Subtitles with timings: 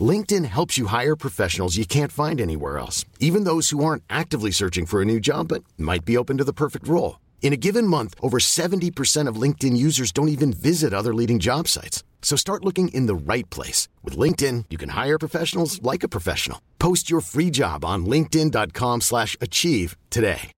[0.00, 4.50] LinkedIn helps you hire professionals you can't find anywhere else, even those who aren't actively
[4.50, 7.20] searching for a new job but might be open to the perfect role.
[7.42, 11.68] In a given month, over 70% of LinkedIn users don't even visit other leading job
[11.68, 12.02] sites.
[12.20, 13.88] So start looking in the right place.
[14.02, 16.60] With LinkedIn, you can hire professionals like a professional.
[16.80, 20.50] Post your free job on linkedin.com slash achieve today.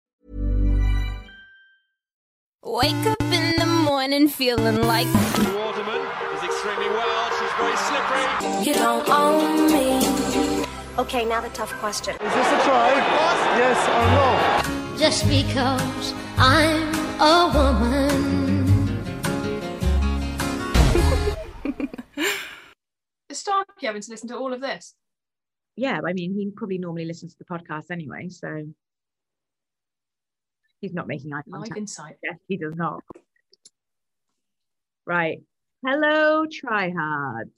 [2.64, 5.06] Wake up in the morning feeling like
[5.54, 6.02] Waterman
[6.34, 7.35] is extremely well.
[7.56, 8.64] She's very slippery.
[8.66, 10.64] you don't own me.
[10.98, 12.14] Okay, now the tough question.
[12.14, 12.90] Is this a try?
[13.56, 14.04] Yes or
[14.92, 14.98] no?
[14.98, 18.86] just because I'm a woman.
[23.28, 24.94] Is Starkey having to listen to all of this?
[25.76, 28.66] Yeah, I mean, he probably normally listens to the podcast anyway, so
[30.80, 31.78] he's not making eye Live contact.
[31.78, 32.16] insight.
[32.22, 33.02] Yes, he does not.
[35.06, 35.42] Right.
[35.84, 37.50] Hello, tryhards.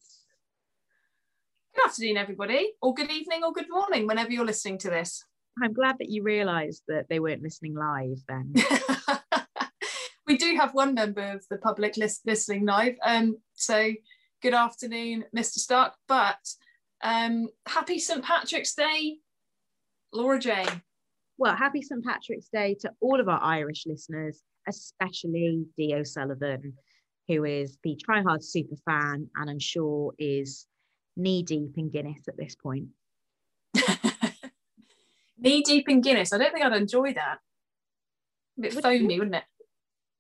[1.75, 5.25] Good afternoon, everybody, or good evening, or good morning, whenever you're listening to this.
[5.63, 8.55] I'm glad that you realised that they weren't listening live then.
[10.27, 12.97] we do have one member of the public list listening live.
[13.05, 13.93] Um, so
[14.43, 15.59] good afternoon, Mr.
[15.59, 15.95] Stark.
[16.09, 16.41] But
[17.03, 18.25] um, happy St.
[18.25, 19.19] Patrick's Day,
[20.13, 20.83] Laura Jane.
[21.39, 22.05] well, happy St.
[22.05, 26.75] Patrick's Day to all of our Irish listeners, especially Dee O'Sullivan,
[27.29, 30.67] who is the Tryhard super fan and I'm sure is
[31.17, 32.89] knee deep in Guinness at this point.
[35.39, 36.33] Knee deep in Guinness.
[36.33, 37.39] I don't think I'd enjoy that.
[38.59, 39.21] A bit Would foamy, you?
[39.21, 39.45] wouldn't it?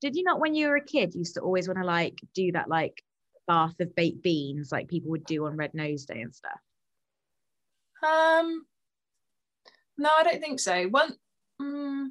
[0.00, 2.52] Did you not, when you were a kid, used to always want to like do
[2.52, 3.02] that like
[3.48, 6.60] bath of baked beans like people would do on Red Nose Day and stuff?
[8.02, 8.64] Um,
[9.96, 10.84] no, I don't think so.
[10.84, 11.16] One,
[11.60, 12.06] mm,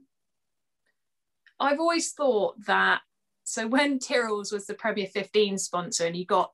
[1.59, 3.02] I've always thought that.
[3.47, 6.52] So when Tyrrell's was the Premier 15 sponsor, and you got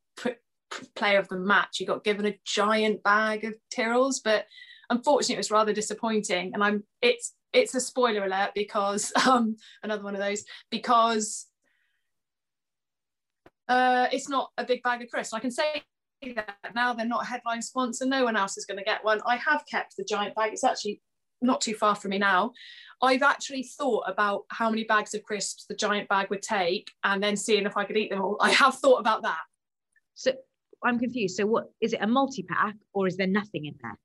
[0.95, 4.45] player of the match, you got given a giant bag of Tyrrell's, but
[4.91, 6.51] unfortunately, it was rather disappointing.
[6.53, 11.47] And I'm it's it's a spoiler alert because um another one of those because
[13.67, 15.33] uh it's not a big bag of crisps.
[15.33, 15.83] I can say
[16.35, 18.05] that now they're not a headline sponsor.
[18.05, 19.19] No one else is going to get one.
[19.25, 20.53] I have kept the giant bag.
[20.53, 21.01] It's actually
[21.43, 22.53] not too far from me now.
[23.01, 27.21] I've actually thought about how many bags of crisps the giant bag would take and
[27.21, 28.37] then seeing if I could eat them all.
[28.39, 29.41] I have thought about that.
[30.15, 30.31] So
[30.83, 31.35] I'm confused.
[31.35, 33.99] So what is it a multi-pack or is there nothing in there?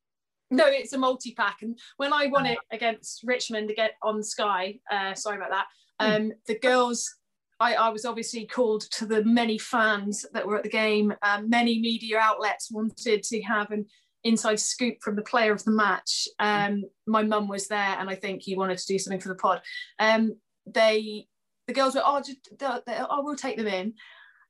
[0.50, 1.58] No, it's a multi-pack.
[1.62, 5.66] And when I won it against Richmond again on Sky, uh, sorry about that,
[6.00, 7.14] um, the girls,
[7.60, 11.14] I, I was obviously called to the many fans that were at the game.
[11.22, 13.86] Um, many media outlets wanted to have an
[14.24, 16.28] inside scoop from the player of the match.
[16.38, 19.34] Um, my mum was there, and I think he wanted to do something for the
[19.34, 19.60] pod.
[19.98, 20.36] Um,
[20.66, 21.26] they,
[21.66, 23.94] the girls were, oh, just, they, they, oh, we'll take them in.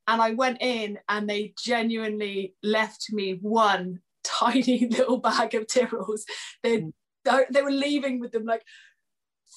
[0.06, 6.22] And I went in, and they genuinely left me one tiny little bag of Tyrrells.
[6.62, 6.84] They
[7.24, 8.62] they were leaving with them like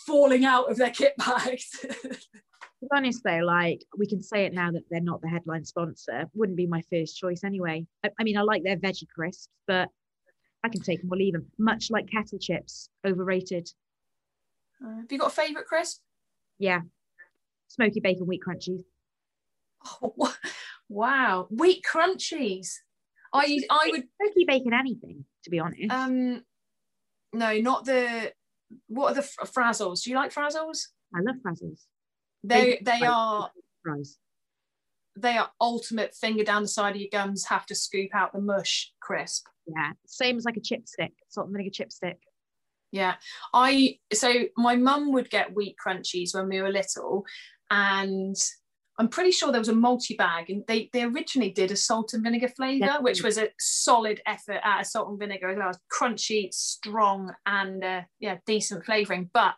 [0.05, 1.85] falling out of their kit bags.
[2.81, 5.63] To be honest though, like we can say it now that they're not the headline
[5.63, 6.25] sponsor.
[6.33, 7.85] Wouldn't be my first choice anyway.
[8.03, 9.87] I, I mean, I like their veggie crisps, but
[10.63, 11.47] I can take them or leave them.
[11.57, 13.69] Much like kettle chips, overrated.
[14.83, 16.01] Uh, have you got a favourite crisp?
[16.59, 16.81] Yeah,
[17.67, 18.81] smoky bacon wheat crunchies.
[20.01, 20.33] Oh,
[20.89, 22.69] wow, wheat crunchies.
[23.33, 25.89] I I would Smoky bacon anything, to be honest.
[25.91, 26.43] um
[27.33, 28.33] no, not the
[28.87, 30.03] what are the fr- frazzles?
[30.03, 30.87] Do you like frazzles?
[31.15, 31.85] I love frazzles.
[32.43, 33.49] They Bacon they are
[33.83, 34.17] Fries.
[35.15, 37.45] they are ultimate finger down the side of your gums.
[37.45, 39.47] Have to scoop out the mush crisp.
[39.75, 42.15] Yeah, same as like a chipstick, salt and vinegar chipstick.
[42.91, 43.15] Yeah,
[43.53, 47.25] I so my mum would get wheat crunchies when we were little,
[47.69, 48.35] and
[48.99, 52.13] I'm pretty sure there was a multi bag, and they they originally did a salt
[52.13, 52.99] and vinegar flavour, Yeah.
[52.99, 57.83] which was a solid effort at a salt and vinegar as well, crunchy, strong, and
[57.83, 59.29] uh, yeah, decent flavouring.
[59.33, 59.55] But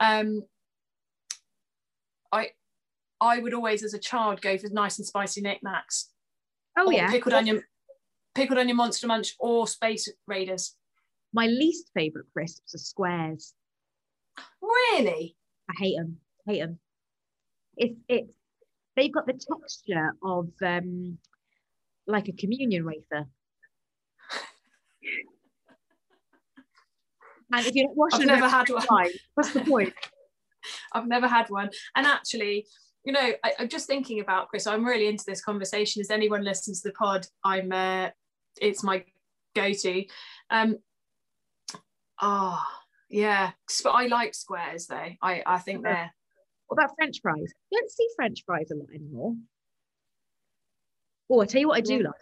[0.00, 0.42] um,
[2.32, 2.48] I
[3.20, 6.08] I would always, as a child, go for nice and spicy knickknacks.
[6.78, 7.62] Oh yeah, pickled onion,
[8.40, 10.74] pickled onion monster munch, or space raiders.
[11.34, 13.52] My least favorite crisps are squares.
[14.62, 15.36] Really?
[15.68, 16.16] I hate them.
[16.46, 16.78] Hate them.
[17.76, 18.32] It's it's
[18.96, 21.18] they've got the texture of um
[22.06, 23.04] like a communion wafer.
[27.52, 28.86] and if you're not washing I've never had one.
[28.86, 29.92] Time, what's the point?
[30.94, 31.68] I've never had one.
[31.94, 32.66] And actually,
[33.04, 34.66] you know, I, am just thinking about Chris.
[34.66, 36.00] I'm really into this conversation.
[36.00, 37.70] As anyone listens to the pod, I'm.
[37.70, 38.08] Uh,
[38.60, 39.04] it's my
[39.54, 40.04] go-to.
[40.50, 40.78] Um.
[42.20, 43.52] Ah, oh, yeah.
[43.82, 45.08] But I like squares though.
[45.22, 46.12] I I think they're.
[46.68, 47.52] What about French fries?
[47.70, 49.34] You don't see French fries a lot anymore.
[51.28, 52.14] Oh, I tell you what, I do like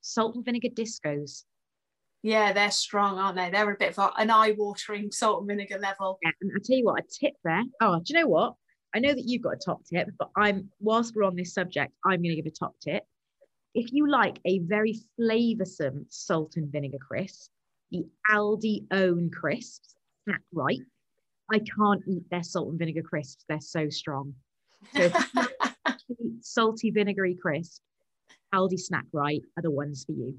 [0.00, 1.44] salt and vinegar discos.
[2.22, 3.50] Yeah, they're strong, aren't they?
[3.50, 6.18] They're a bit of an eye-watering salt and vinegar level.
[6.22, 7.62] Yeah, and I tell you what, a tip there.
[7.80, 8.54] Oh, do you know what?
[8.94, 11.92] I know that you've got a top tip, but I'm whilst we're on this subject,
[12.04, 13.04] I'm going to give a top tip.
[13.74, 17.50] If you like a very flavoursome salt and vinegar crisp,
[17.90, 19.94] the Aldi own crisps,
[20.24, 20.80] snack right.
[21.50, 24.34] I can't eat their salt and vinegar crisps; they're so strong.
[24.94, 25.10] So
[26.40, 27.82] salty vinegary crisp,
[28.54, 30.38] Aldi snack right are the ones for you.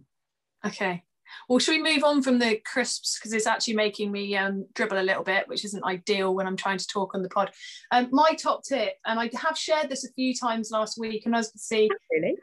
[0.65, 1.03] Okay.
[1.47, 4.99] Well, should we move on from the crisps because it's actually making me um, dribble
[4.99, 7.51] a little bit, which isn't ideal when I'm trying to talk on the pod.
[7.91, 11.35] Um, my top tip, and I have shared this a few times last week, and
[11.35, 12.35] as you can see, really,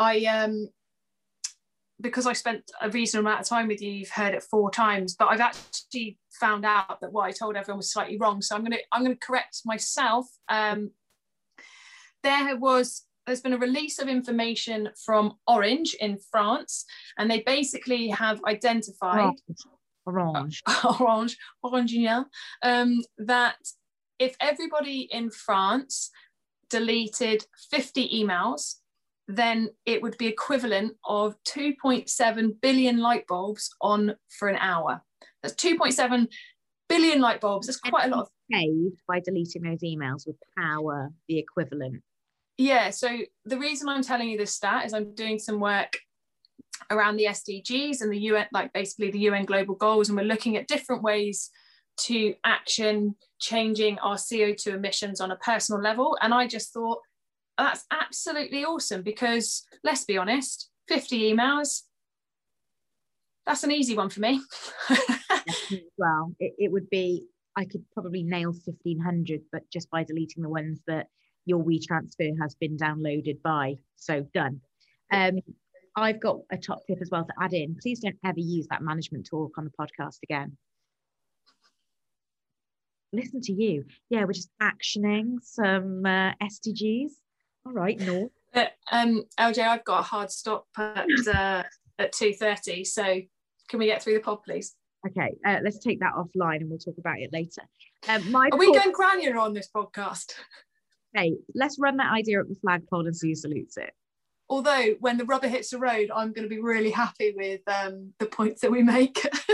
[0.00, 0.68] I um
[2.00, 5.14] because I spent a reasonable amount of time with you, you've heard it four times,
[5.14, 8.40] but I've actually found out that what I told everyone was slightly wrong.
[8.40, 10.26] So I'm gonna I'm gonna correct myself.
[10.48, 10.92] Um,
[12.22, 16.86] there was there's been a release of information from Orange in France,
[17.18, 19.34] and they basically have identified
[20.06, 20.62] Orange,
[21.00, 22.22] Orange, Orange, yeah,
[22.62, 23.56] um, that
[24.18, 26.10] if everybody in France
[26.70, 28.76] deleted 50 emails,
[29.36, 35.02] then it would be equivalent of 2.7 billion light bulbs on for an hour.
[35.42, 36.26] That's 2.7
[36.88, 37.66] billion light bulbs.
[37.66, 42.02] That's quite a lot of saved by deleting those emails would power the equivalent
[42.60, 43.08] yeah, so
[43.46, 45.98] the reason I'm telling you this stat is I'm doing some work
[46.90, 50.58] around the SDGs and the UN, like basically the UN global goals, and we're looking
[50.58, 51.48] at different ways
[52.00, 56.18] to action changing our CO2 emissions on a personal level.
[56.20, 56.98] And I just thought
[57.64, 61.82] that's absolutely awesome because let's be honest, 50 emails,
[63.46, 64.40] that's an easy one for me.
[65.98, 67.24] well, it, it would be,
[67.56, 71.08] I could probably nail 1500, but just by deleting the ones that
[71.46, 73.76] your WeTransfer has been downloaded by.
[73.96, 74.60] So done.
[75.12, 75.40] Um,
[75.96, 77.76] I've got a top tip as well to add in.
[77.80, 80.56] Please don't ever use that management talk on the podcast again.
[83.12, 83.84] Listen to you.
[84.08, 87.10] Yeah, we're just actioning some uh, SDGs.
[87.66, 88.30] All right, no.
[88.54, 91.62] Uh, um, LJ, I've got a hard stop at uh,
[91.98, 92.84] at two thirty.
[92.84, 93.20] So
[93.68, 94.74] can we get through the pod, please?
[95.06, 97.62] Okay, uh, let's take that offline and we'll talk about it later.
[98.08, 100.32] Um, my Are we going granular on this podcast?
[101.14, 103.92] hey, let's run that idea up the flagpole and see who salutes it.
[104.48, 108.12] Although when the rubber hits the road, I'm going to be really happy with um,
[108.18, 109.24] the points that we make.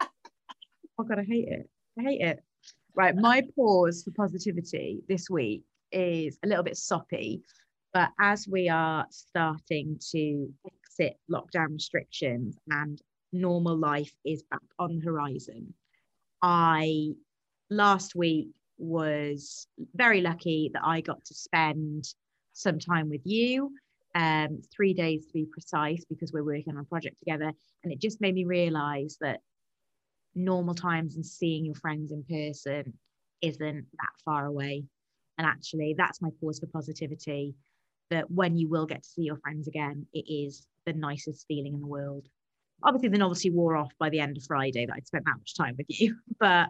[0.00, 1.68] oh God, I hate it.
[1.98, 2.44] I hate it.
[2.94, 7.42] Right, my pause for positivity this week is a little bit soppy,
[7.92, 13.00] but as we are starting to exit lockdown restrictions and
[13.32, 15.74] normal life is back on the horizon,
[16.42, 17.12] I
[17.70, 18.48] last week
[18.78, 22.06] was very lucky that I got to spend
[22.52, 23.72] some time with you,
[24.14, 27.52] um, three days to be precise, because we're working on a project together.
[27.82, 29.40] And it just made me realize that
[30.34, 32.92] normal times and seeing your friends in person
[33.40, 34.84] isn't that far away.
[35.38, 37.54] And actually, that's my pause for positivity
[38.10, 41.74] that when you will get to see your friends again, it is the nicest feeling
[41.74, 42.26] in the world.
[42.82, 45.56] Obviously, the novelty wore off by the end of Friday that I'd spent that much
[45.56, 46.68] time with you, but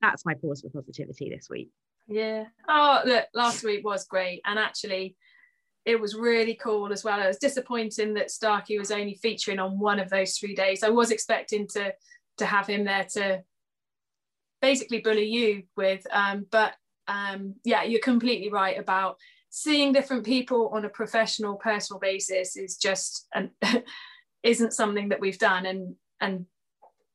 [0.00, 1.70] that's my pause for positivity this week.
[2.06, 2.44] Yeah.
[2.68, 4.40] Oh, look, last week was great.
[4.44, 5.16] And actually,
[5.84, 7.20] it was really cool as well.
[7.20, 10.82] It was disappointing that Starkey was only featuring on one of those three days.
[10.82, 11.94] I was expecting to
[12.38, 13.42] to have him there to
[14.60, 16.74] basically bully you with, um, but
[17.08, 19.16] um, yeah, you're completely right about
[19.50, 23.50] seeing different people on a professional, personal basis is just an
[24.42, 25.66] isn't something that we've done.
[25.66, 26.46] And and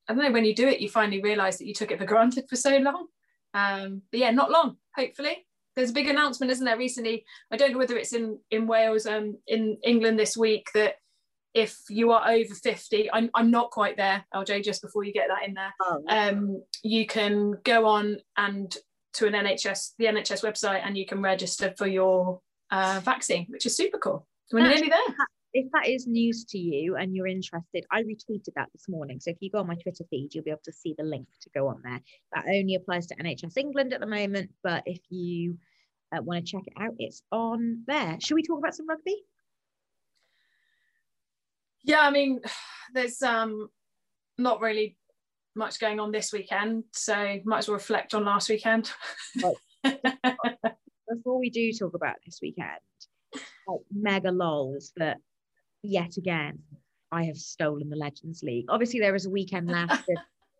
[0.07, 2.05] I don't know, when you do it, you finally realize that you took it for
[2.05, 3.07] granted for so long.
[3.53, 5.45] Um, but yeah, not long, hopefully.
[5.75, 7.25] There's a big announcement, isn't there, recently?
[7.49, 10.95] I don't know whether it's in, in Wales, um, in England this week, that
[11.53, 15.29] if you are over 50, I'm, I'm not quite there, LJ, just before you get
[15.29, 16.03] that in there, oh.
[16.09, 18.75] um, you can go on and
[19.13, 22.39] to an NHS, the NHS website, and you can register for your
[22.71, 24.27] uh, vaccine, which is super cool.
[24.51, 25.15] We're nearly there.
[25.53, 29.19] if that is news to you and you're interested, I retweeted that this morning.
[29.19, 31.27] So if you go on my Twitter feed, you'll be able to see the link
[31.41, 32.01] to go on there.
[32.33, 35.57] That only applies to NHS England at the moment, but if you
[36.15, 38.17] uh, want to check it out, it's on there.
[38.21, 39.15] Should we talk about some rugby?
[41.83, 42.41] Yeah, I mean,
[42.93, 43.69] there's um
[44.37, 44.97] not really
[45.55, 48.91] much going on this weekend, so might as well reflect on last weekend.
[49.83, 52.79] Before we do talk about this weekend,
[53.33, 55.17] like mega lols that
[55.83, 56.59] yet again
[57.11, 58.65] I have stolen the Legends League.
[58.69, 60.09] Obviously, there was a weekend left.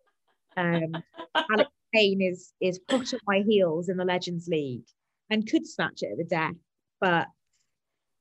[0.56, 0.92] um,
[1.34, 4.84] Alex Payne is is hot at my heels in the Legends League
[5.30, 6.54] and could snatch it at the death,
[7.00, 7.26] but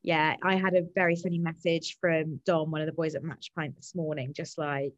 [0.03, 3.51] yeah, I had a very funny message from Dom, one of the boys at Match
[3.55, 4.93] Pint this morning, just like,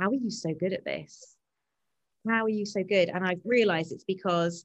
[0.00, 1.36] how are you so good at this?
[2.28, 3.08] How are you so good?
[3.08, 4.64] And I've realized it's because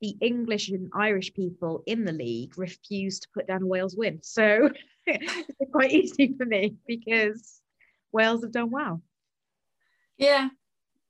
[0.00, 4.20] the English and Irish people in the league refuse to put down a Wales win.
[4.22, 4.70] So
[5.06, 7.60] it's quite easy for me because
[8.12, 9.02] Wales have done well.
[10.18, 10.48] Yeah.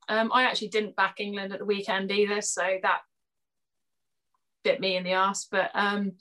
[0.09, 3.01] Um, I actually didn't back England at the weekend either, so that
[4.63, 5.47] bit me in the ass.
[5.51, 6.13] But um,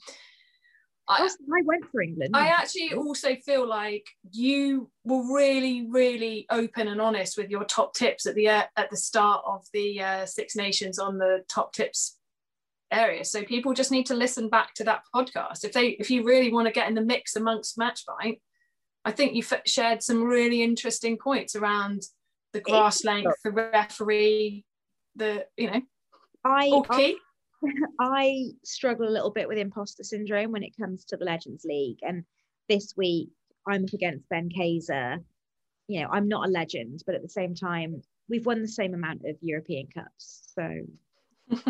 [1.06, 2.34] I, I went for England.
[2.34, 7.94] I actually also feel like you were really, really open and honest with your top
[7.94, 11.72] tips at the uh, at the start of the uh, Six Nations on the top
[11.72, 12.18] tips
[12.90, 13.24] area.
[13.24, 16.50] So people just need to listen back to that podcast if they if you really
[16.50, 18.40] want to get in the mix amongst Matchpint.
[19.04, 22.04] I think you f- shared some really interesting points around
[22.54, 24.64] the grass length, the referee,
[25.16, 25.82] the you know,
[26.44, 27.16] I, I
[28.00, 31.98] I struggle a little bit with imposter syndrome when it comes to the Legends League.
[32.02, 32.24] And
[32.68, 33.30] this week
[33.66, 35.18] I'm up against Ben Kayser.
[35.88, 38.94] You know, I'm not a legend, but at the same time, we've won the same
[38.94, 40.52] amount of European Cups.
[40.54, 40.80] So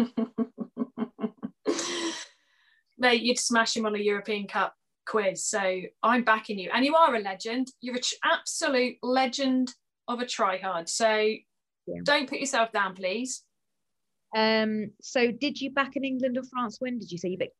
[2.98, 4.74] Mate, you'd smash him on a European Cup
[5.06, 5.44] quiz.
[5.44, 6.70] So I'm backing you.
[6.72, 7.68] And you are a legend.
[7.80, 9.74] You're an absolute legend
[10.08, 10.88] of a tryhard.
[10.88, 12.00] So yeah.
[12.02, 13.42] don't put yourself down, please.
[14.34, 16.98] Um, so did you back in England or France win?
[16.98, 17.52] Did you say you backed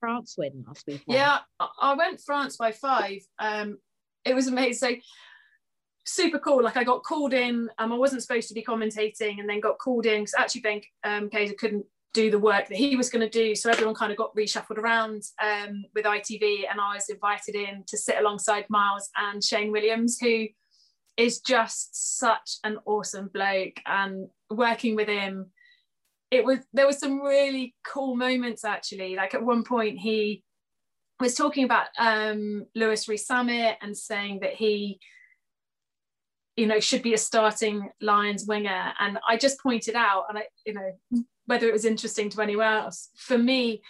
[0.00, 1.02] France win last week?
[1.06, 1.38] Yeah,
[1.80, 3.20] I went France by five.
[3.38, 3.78] Um,
[4.24, 5.02] it was amazing.
[6.04, 6.62] super cool.
[6.62, 7.68] Like I got called in.
[7.78, 10.80] Um, I wasn't supposed to be commentating, and then got called in because actually Ben
[11.04, 13.54] um, Kayser couldn't do the work that he was going to do.
[13.54, 17.84] So everyone kind of got reshuffled around um, with ITV, and I was invited in
[17.86, 20.46] to sit alongside Miles and Shane Williams, who
[21.16, 23.80] is just such an awesome bloke.
[23.86, 25.50] And working with him
[26.30, 29.14] it was there were some really cool moments actually.
[29.14, 30.42] Like at one point he
[31.20, 35.00] was talking about um, Louis Rees-Zammit and saying that he,
[36.56, 38.92] you know, should be a starting Lions winger.
[38.98, 42.66] And I just pointed out, and I, you know, whether it was interesting to anyone
[42.66, 43.82] else, for me,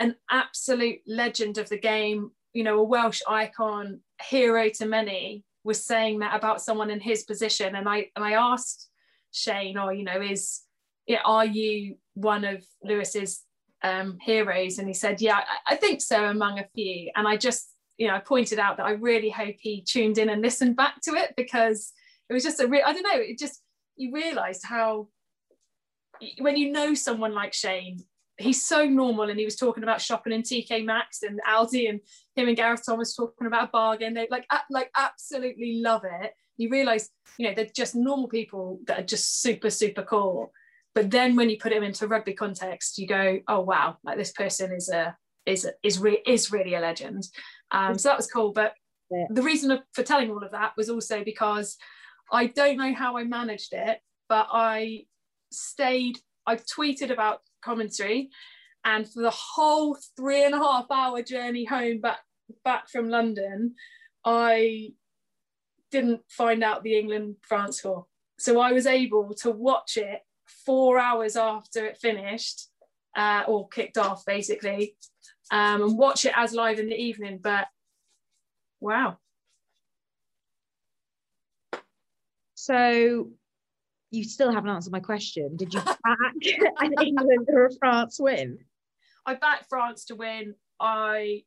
[0.00, 5.84] an absolute legend of the game, you know, a Welsh icon, hero to many, was
[5.84, 7.76] saying that about someone in his position.
[7.76, 8.88] And I and I asked
[9.32, 10.62] Shane, or oh, you know, is
[11.06, 13.42] yeah, are you one of Louis's
[13.82, 14.78] um, heroes?
[14.78, 17.10] And he said, yeah, I, I think so among a few.
[17.14, 20.28] And I just, you know, I pointed out that I really hope he tuned in
[20.28, 21.92] and listened back to it because
[22.28, 23.62] it was just a real, I don't know, it just,
[23.96, 25.08] you realized how,
[26.38, 28.00] when you know someone like Shane,
[28.38, 32.00] he's so normal and he was talking about shopping in TK Maxx and Aldi and
[32.34, 34.14] him and Gareth Thomas talking about a bargain.
[34.14, 36.32] They like, like absolutely love it.
[36.56, 40.52] You realize, you know, they're just normal people that are just super, super cool.
[40.96, 44.32] But then when you put him into rugby context, you go, oh wow, like this
[44.32, 47.28] person is a is is re- is really a legend.
[47.70, 48.52] Um, so that was cool.
[48.52, 48.72] But
[49.10, 49.26] yeah.
[49.28, 51.76] the reason for telling all of that was also because
[52.32, 53.98] I don't know how I managed it,
[54.30, 55.04] but I
[55.52, 56.18] stayed.
[56.46, 58.30] I tweeted about commentary,
[58.82, 62.20] and for the whole three and a half hour journey home back
[62.64, 63.74] back from London,
[64.24, 64.94] I
[65.90, 68.06] didn't find out the England France score.
[68.38, 72.68] So I was able to watch it four hours after it finished
[73.16, 74.96] uh, or kicked off, basically,
[75.50, 77.38] um, and watch it as live in the evening.
[77.42, 77.66] But
[78.80, 79.18] wow.
[82.54, 83.30] So
[84.10, 85.56] you still haven't answered my question.
[85.56, 85.96] Did you back
[86.78, 88.58] an England or a France win?
[89.24, 90.54] I backed France to win.
[90.80, 91.42] I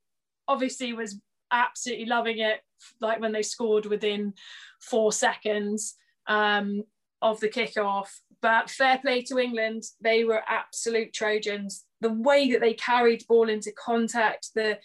[0.47, 1.19] obviously was
[1.51, 2.61] absolutely loving it,
[2.99, 4.33] like when they scored within
[4.81, 5.95] four seconds
[6.27, 6.83] um,
[7.21, 8.09] of the kickoff.
[8.41, 11.85] But fair play to England, they were absolute Trojans.
[12.01, 14.79] The way that they carried ball into contact, the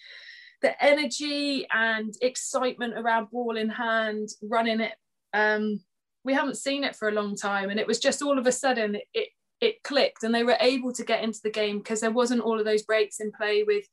[0.65, 4.95] the energy and excitement around ball in hand, running it.
[5.35, 5.81] Um,
[6.25, 8.53] we haven't seen it for a long time, and it was just all of a
[8.53, 9.29] sudden it,
[9.61, 12.59] it, clicked, and they were able to get into the game because there wasn't all
[12.59, 13.85] of those breaks in play with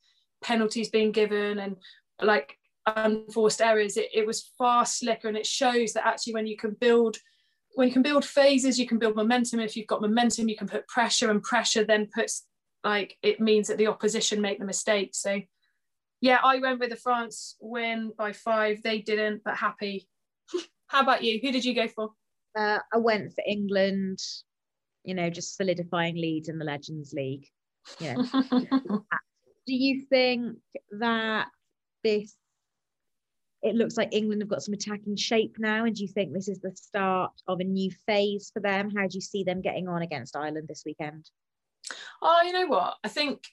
[0.41, 1.75] penalties being given and
[2.21, 3.97] like unforced errors.
[3.97, 7.17] It, it was far slicker, and it shows that actually when you can build
[7.75, 9.59] when you can build phases, you can build momentum.
[9.59, 12.45] If you've got momentum, you can put pressure, and pressure then puts
[12.83, 15.11] like it means that the opposition make the mistake.
[15.13, 15.41] So
[16.21, 18.81] yeah, I went with the France win by five.
[18.83, 20.07] They didn't, but happy.
[20.87, 21.39] How about you?
[21.41, 22.11] Who did you go for?
[22.57, 24.19] Uh, I went for England.
[25.03, 27.47] You know, just solidifying leads in the Legends League.
[27.99, 28.15] Yeah.
[29.67, 30.57] Do you think
[30.99, 31.47] that
[32.03, 32.35] this
[33.63, 35.85] it looks like England have got some attacking shape now.
[35.85, 38.89] And do you think this is the start of a new phase for them?
[38.95, 41.29] How do you see them getting on against Ireland this weekend?
[42.21, 42.95] Oh, you know what?
[43.03, 43.43] I think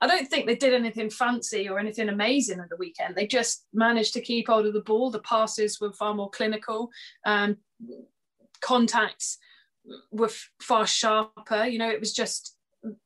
[0.00, 3.14] I don't think they did anything fancy or anything amazing at the weekend.
[3.14, 5.10] They just managed to keep hold of the ball.
[5.10, 6.90] The passes were far more clinical.
[7.24, 7.58] Um,
[8.60, 9.38] contacts
[10.10, 10.30] were
[10.60, 11.64] far sharper.
[11.64, 12.56] You know, it was just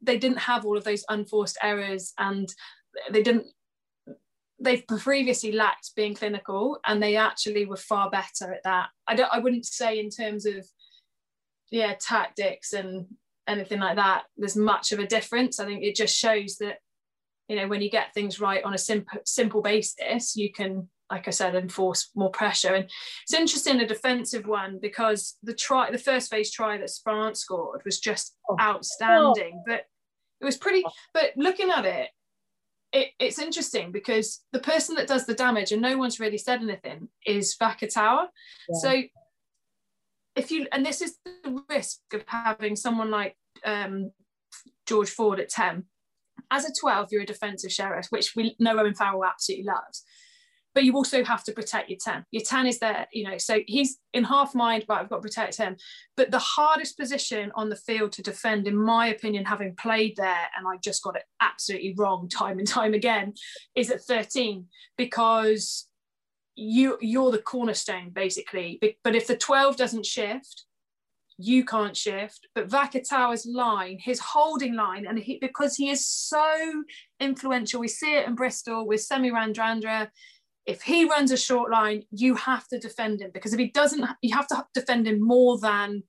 [0.00, 2.48] they didn't have all of those unforced errors and
[3.10, 3.46] they didn't
[4.58, 9.32] they've previously lacked being clinical and they actually were far better at that i don't
[9.32, 10.66] i wouldn't say in terms of
[11.70, 13.06] yeah tactics and
[13.46, 16.78] anything like that there's much of a difference i think it just shows that
[17.48, 21.28] you know when you get things right on a simple simple basis you can like
[21.28, 22.90] i said enforce more pressure and
[23.22, 27.82] it's interesting a defensive one because the try the first phase try that france scored
[27.84, 28.56] was just oh.
[28.60, 29.64] outstanding oh.
[29.66, 29.84] but
[30.40, 30.90] it was pretty oh.
[31.14, 32.08] but looking at it
[32.92, 36.62] it, it's interesting because the person that does the damage and no one's really said
[36.62, 38.26] anything is Vakatawa.
[38.68, 38.78] Yeah.
[38.80, 39.02] So
[40.34, 44.12] if you and this is the risk of having someone like um,
[44.86, 45.84] George Ford at 10.
[46.50, 50.04] As a 12, you're a defensive sheriff, which we know Owen Farrell absolutely loves
[50.76, 52.26] but you also have to protect your 10.
[52.32, 55.22] Your 10 is there, you know, so he's in half mind, but I've got to
[55.22, 55.78] protect him.
[56.18, 60.46] But the hardest position on the field to defend, in my opinion, having played there,
[60.54, 63.32] and I just got it absolutely wrong time and time again,
[63.74, 64.66] is at 13
[64.98, 65.88] because
[66.56, 68.78] you you're the cornerstone basically.
[69.02, 70.66] But if the 12 doesn't shift,
[71.38, 72.48] you can't shift.
[72.54, 76.84] But Vakatawa's line, his holding line, and he, because he is so
[77.18, 80.08] influential, we see it in Bristol with Semi Radradra
[80.66, 84.04] if he runs a short line, you have to defend him because if he doesn't,
[84.20, 86.02] you have to defend him more than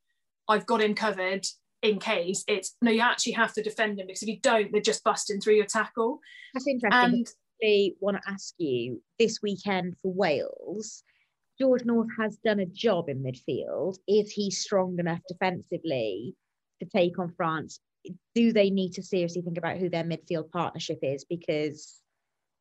[0.49, 1.45] I've got him covered
[1.83, 2.43] in case.
[2.47, 5.41] It's no, you actually have to defend him because if you don't, they're just busting
[5.41, 6.19] through your tackle.
[6.53, 6.99] That's interesting.
[6.99, 7.27] And
[7.63, 11.03] I want to ask you this weekend for Wales.
[11.59, 13.97] George North has done a job in midfield.
[14.07, 16.35] Is he strong enough defensively
[16.79, 17.79] to take on France?
[18.35, 21.99] Do they need to seriously think about who their midfield partnership is because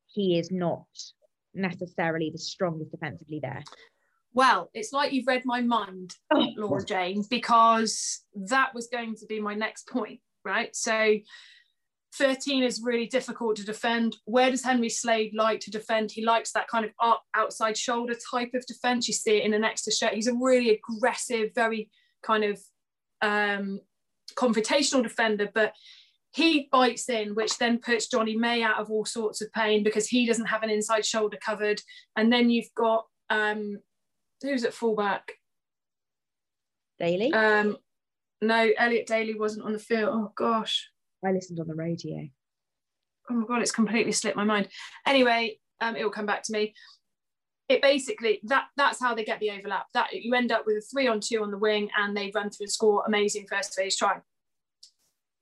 [0.07, 0.87] he is not
[1.57, 3.63] necessarily the strongest defensively there?
[4.33, 6.47] Well, it's like you've read my mind, oh.
[6.57, 10.75] Laura Jane, because that was going to be my next point, right?
[10.77, 11.17] So
[12.17, 14.17] 13 is really difficult to defend.
[14.25, 16.11] Where does Henry Slade like to defend?
[16.11, 19.09] He likes that kind of up outside shoulder type of defense.
[19.09, 20.15] You see it in an extra shirt.
[20.15, 21.91] He's a really aggressive, very
[22.23, 22.61] kind of
[23.23, 23.81] um,
[24.35, 25.73] confrontational defender, but
[26.37, 30.07] he bites in, which then puts Jonny May out of all sorts of pain because
[30.07, 31.81] he doesn't have an inside shoulder covered.
[32.15, 33.79] And then you've got um,
[34.43, 35.33] who's at fullback?
[37.01, 37.33] Daly.
[37.33, 37.79] Um,
[38.43, 40.11] no, Elliot Daly wasn't on the field.
[40.13, 40.91] Oh gosh.
[41.25, 42.29] I listened on the radio.
[43.31, 44.69] Oh my god, it's completely slipped my mind.
[45.07, 46.75] Anyway, um, it will come back to me.
[47.71, 49.87] It basically that that's how they get the overlap.
[49.95, 52.51] That you end up with a three on two on the wing, and they run
[52.51, 54.21] through and score amazing first phase try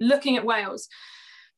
[0.00, 0.88] looking at Wales,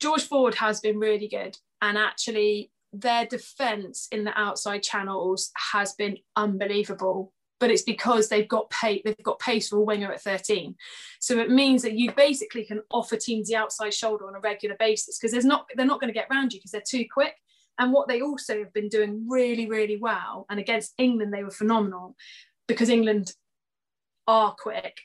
[0.00, 1.56] George Ford has been really good.
[1.82, 7.32] And actually, their defence in the outside channels has been unbelievable.
[7.58, 10.74] But it's because they've got pay, they've got pace for a winger at 13.
[11.20, 14.76] So it means that you basically can offer teams the outside shoulder on a regular
[14.78, 17.34] basis because there's not they're not going to get around you because they're too quick.
[17.78, 21.50] And what they also have been doing really, really well, and against England, they were
[21.50, 22.14] phenomenal
[22.68, 23.32] because England
[24.26, 25.00] are quick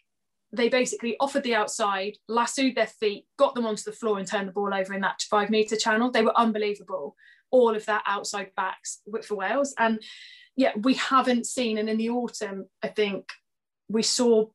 [0.53, 4.47] they basically offered the outside, lassoed their feet, got them onto the floor, and turned
[4.47, 6.11] the ball over in that five metre channel.
[6.11, 7.15] They were unbelievable.
[7.51, 9.73] All of that outside backs for Wales.
[9.77, 10.01] And
[10.55, 13.29] yeah, we haven't seen, and in the autumn, I think
[13.89, 14.47] we saw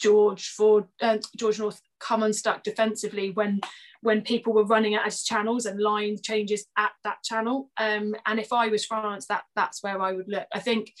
[0.00, 3.60] George Ford, uh, George North come unstuck defensively when
[4.00, 7.68] when people were running at his channels and line changes at that channel.
[7.76, 10.46] Um, and if I was France, that that's where I would look.
[10.52, 10.92] I think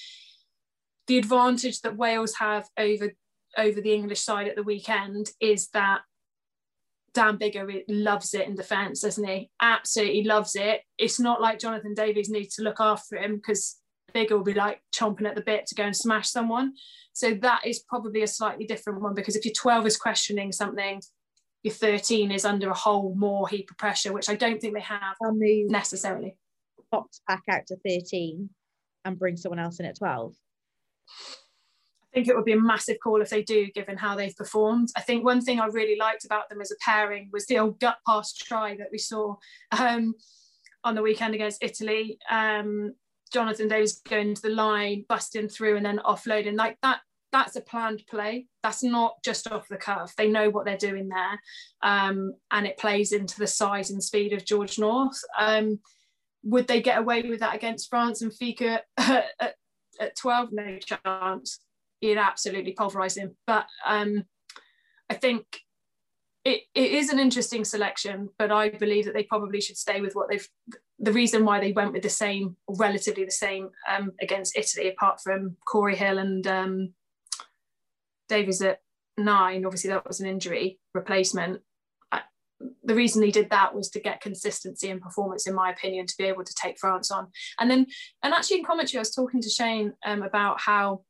[1.06, 3.10] the advantage that Wales have over
[3.58, 6.00] over the English side at the weekend is that
[7.12, 9.50] Dan Biggar loves it in defence, doesn't he?
[9.60, 10.82] Absolutely loves it.
[10.98, 13.80] It's not like Jonathan Davies needs to look after him because
[14.14, 16.74] Biggar will be like chomping at the bit to go and smash someone.
[17.12, 21.02] So that is probably a slightly different one because if your 12 is questioning something,
[21.62, 24.80] your 13 is under a whole more heap of pressure, which I don't think they
[24.80, 26.36] have necessarily.
[26.92, 28.48] box back out to 13
[29.04, 30.34] and bring someone else in at 12?
[32.12, 34.88] I think it would be a massive call if they do, given how they've performed.
[34.96, 37.80] I think one thing I really liked about them as a pairing was the old
[37.80, 39.36] gut pass try that we saw
[39.78, 40.14] um,
[40.84, 42.18] on the weekend against Italy.
[42.30, 42.94] Um,
[43.30, 47.00] Jonathan Davies going to the line, busting through, and then offloading like that.
[47.30, 48.46] That's a planned play.
[48.62, 50.14] That's not just off the cuff.
[50.16, 51.40] They know what they're doing there,
[51.82, 55.20] um, and it plays into the size and speed of George North.
[55.38, 55.80] Um,
[56.42, 59.54] would they get away with that against France and Fickou at,
[60.00, 60.48] at 12?
[60.52, 61.60] No chance.
[62.00, 63.36] You'd absolutely pulverized him.
[63.46, 64.24] But um,
[65.10, 65.44] I think
[66.44, 70.14] it, it is an interesting selection, but I believe that they probably should stay with
[70.14, 70.48] what they've.
[71.00, 75.20] The reason why they went with the same, relatively the same, um, against Italy, apart
[75.20, 76.94] from Cory Hill and um,
[78.28, 78.80] Davies at
[79.16, 81.60] nine, obviously that was an injury replacement.
[82.82, 86.14] The reason he did that was to get consistency and performance, in my opinion, to
[86.18, 87.28] be able to take France on.
[87.60, 87.86] And then,
[88.24, 91.02] and actually in commentary, I was talking to Shane um, about how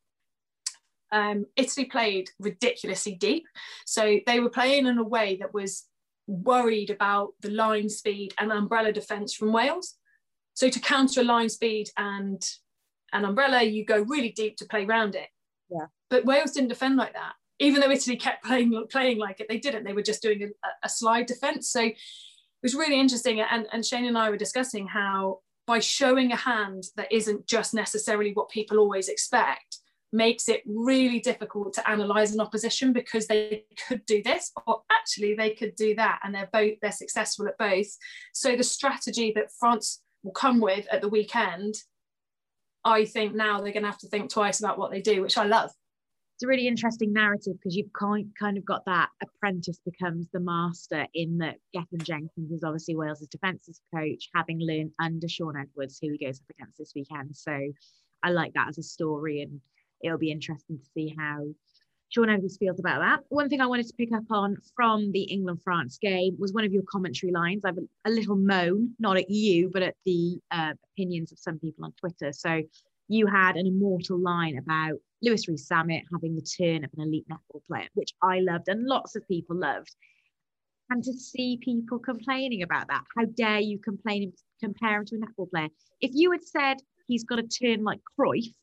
[1.12, 3.46] um, Italy played ridiculously deep.
[3.86, 5.86] So they were playing in a way that was
[6.26, 9.94] worried about the line speed and umbrella defence from Wales.
[10.54, 12.42] So to counter a line speed and
[13.12, 15.28] an umbrella, you go really deep to play around it.
[15.70, 15.86] Yeah.
[16.10, 17.32] But Wales didn't defend like that.
[17.58, 19.84] Even though Italy kept playing playing like it, they didn't.
[19.84, 21.70] They were just doing a, a slide defence.
[21.70, 21.96] So it
[22.62, 23.40] was really interesting.
[23.40, 27.74] And, and Shane and I were discussing how by showing a hand that isn't just
[27.74, 29.78] necessarily what people always expect,
[30.12, 35.34] makes it really difficult to analyze an opposition because they could do this or actually
[35.34, 37.88] they could do that and they're both they're successful at both
[38.32, 41.74] so the strategy that france will come with at the weekend
[42.84, 45.36] i think now they're going to have to think twice about what they do which
[45.36, 45.70] i love
[46.38, 51.04] it's a really interesting narrative because you've kind of got that apprentice becomes the master
[51.12, 56.12] in that Gethin Jenkins is obviously Wales's defensive coach, having learned under Shaun Edwards, who
[56.12, 57.36] he goes up against this weekend.
[57.36, 57.58] So
[58.22, 59.60] I like that as a story and
[60.02, 61.46] it'll be interesting to see how
[62.10, 63.20] Shaun Edwards feels about that.
[63.28, 66.64] One thing I wanted to pick up on from the England France game was one
[66.64, 67.64] of your commentary lines.
[67.64, 71.58] I've a, a little moan, not at you, but at the uh, opinions of some
[71.58, 72.32] people on Twitter.
[72.32, 72.62] So
[73.08, 77.60] you had an immortal line about Louis Rees-Zammit having the turn of an elite netball
[77.66, 79.94] player, which I loved and lots of people loved.
[80.90, 85.18] And to see people complaining about that, how dare you complain compare him to a
[85.18, 85.68] netball player?
[86.00, 88.54] If you had said he's got a turn like Cruyff,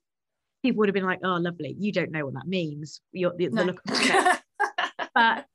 [0.65, 1.75] people would have been like, "Oh, lovely.
[1.78, 3.63] You don't know what that means." You're, the, no.
[3.63, 3.82] the look
[5.15, 5.45] but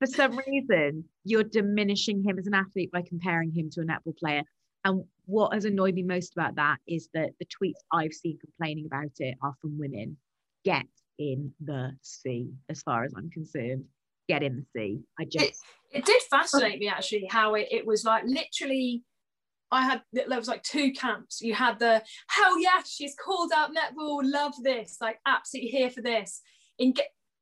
[0.00, 4.16] for some reason, you're diminishing him as an athlete by comparing him to a netball
[4.18, 4.42] player.
[4.84, 8.86] And what has annoyed me most about that is that the tweets I've seen complaining
[8.86, 10.16] about it are from women.
[10.64, 10.86] Get
[11.18, 13.84] in the sea, as far as I'm concerned.
[14.28, 15.00] Get in the sea.
[15.18, 15.44] I just.
[15.44, 15.54] It,
[15.98, 19.02] it did fascinate me actually how it, it was like literally
[19.72, 21.40] I had there was like two camps.
[21.40, 26.02] You had the hell yeah, she's called out netball, love this, like absolutely here for
[26.02, 26.40] this.
[26.78, 26.94] In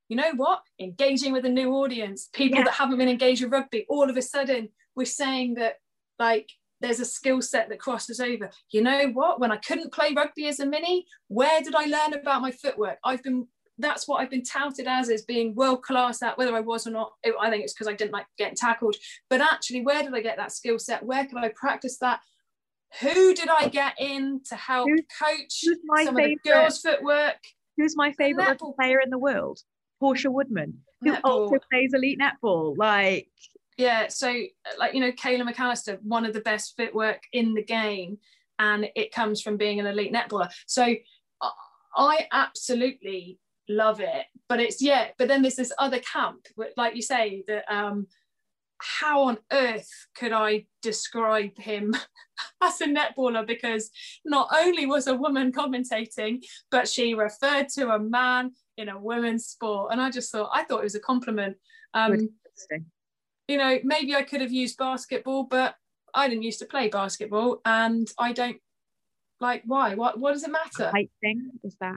[0.08, 0.60] you know what?
[0.80, 2.64] Engaging with a new audience, people yeah.
[2.64, 5.74] that haven't been engaged with rugby, all of a sudden we're saying that
[6.18, 8.50] like there's a skill set that crosses over.
[8.70, 9.40] You know what?
[9.40, 12.98] When I couldn't play rugby as a mini, where did I learn about my footwork?
[13.04, 16.60] I've been that's what I've been touted as as being world class at whether I
[16.60, 17.12] was or not.
[17.22, 18.96] It, I think it's because I didn't like getting tackled.
[19.30, 21.04] But actually, where did I get that skill set?
[21.04, 22.20] Where could I practice that?
[23.00, 26.50] Who did I get in to help who's, coach who's my some favorite, of the
[26.50, 27.36] girls' footwork?
[27.76, 29.60] Who's my favorite player in the world?
[30.00, 31.24] Portia Woodman, who netball.
[31.24, 32.76] also plays elite netball.
[32.76, 33.28] Like,
[33.76, 37.62] yeah, so uh, like you know, Kayla McAlister, one of the best footwork in the
[37.62, 38.18] game,
[38.58, 40.50] and it comes from being an elite netballer.
[40.66, 40.84] So
[41.40, 41.50] uh,
[41.96, 43.38] I absolutely
[43.68, 47.64] love it but it's yeah but then there's this other camp like you say that
[47.70, 48.06] um
[48.80, 51.94] how on earth could I describe him
[52.62, 53.46] as a netballer?
[53.46, 53.90] Because
[54.24, 59.46] not only was a woman commentating, but she referred to a man in a women's
[59.46, 59.92] sport.
[59.92, 61.56] And I just thought, I thought it was a compliment.
[61.94, 62.28] Um,
[63.48, 65.74] you know, maybe I could have used basketball, but
[66.14, 68.58] I didn't used to play basketball and I don't
[69.40, 69.94] like why?
[69.94, 70.90] What what does it matter?
[70.90, 71.96] Height thing is that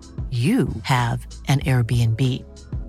[0.31, 2.21] you have an Airbnb.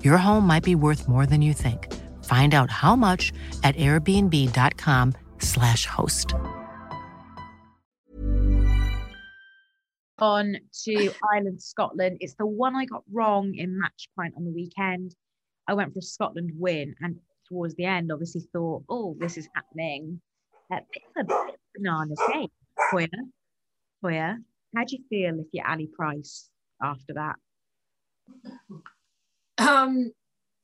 [0.04, 1.92] Your home might be worth more than you think.
[2.22, 3.32] Find out how much
[3.64, 6.34] at airbnb.com/slash host.
[10.20, 12.18] On to Ireland, Scotland.
[12.20, 15.16] It's the one I got wrong in Matchpint on the weekend.
[15.66, 17.16] I went for a Scotland win and
[17.48, 20.20] towards the end, obviously thought, oh, this is happening.
[20.72, 21.24] Uh, it's a
[21.74, 22.14] banana.
[22.92, 23.08] Toyah,
[24.04, 24.36] Toyah,
[24.76, 26.51] how do you feel if you're Ali Price
[26.82, 27.36] after that?
[29.58, 30.12] Um,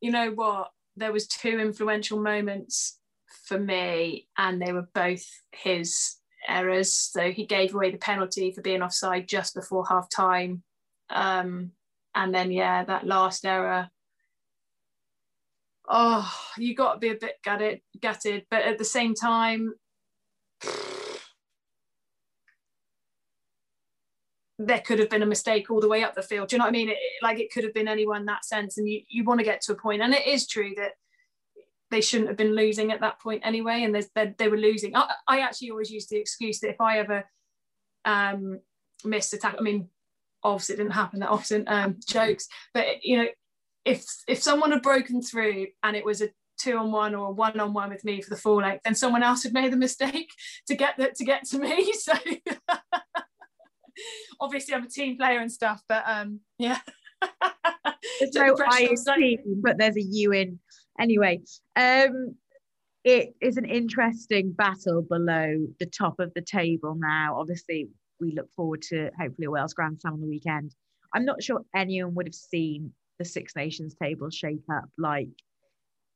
[0.00, 0.70] you know what?
[0.96, 2.98] There was two influential moments
[3.46, 6.92] for me, and they were both his errors.
[6.92, 10.62] So he gave away the penalty for being offside just before half time.
[11.10, 11.72] Um,
[12.14, 13.90] and then yeah, that last error.
[15.88, 19.72] Oh, you got to be a bit gutted, gutted, but at the same time,
[24.58, 26.48] there could have been a mistake all the way up the field.
[26.48, 26.88] Do you know what I mean?
[26.88, 28.76] It, like it could have been anyone that sense.
[28.76, 30.92] And you, you want to get to a point, and it is true that
[31.90, 33.82] they shouldn't have been losing at that point anyway.
[33.82, 34.96] And they, they were losing.
[34.96, 37.24] I, I, actually always use the excuse that if I ever
[38.04, 38.60] um,
[39.04, 39.88] missed a tackle, I mean,
[40.42, 41.64] obviously it didn't happen that often.
[41.66, 43.28] Um, jokes, but you know,
[43.84, 47.58] if if someone had broken through and it was a two on one or one
[47.60, 50.30] on one with me for the full length, then someone else had made the mistake
[50.66, 51.92] to get that to get to me.
[51.98, 52.12] So
[54.40, 56.78] obviously I'm a team player and stuff, but um, yeah.
[58.20, 60.58] there's no I team, but there's a U in.
[61.00, 61.40] Anyway,
[61.76, 62.34] um,
[63.04, 67.36] it is an interesting battle below the top of the table now.
[67.38, 67.88] Obviously,
[68.20, 70.74] we look forward to hopefully a Wales Grand Slam on the weekend.
[71.14, 75.28] I'm not sure anyone would have seen the Six Nations table shake up like